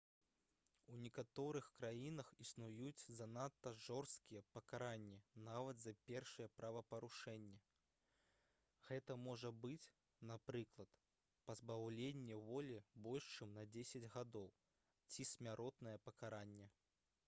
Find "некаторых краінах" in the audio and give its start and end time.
1.01-2.29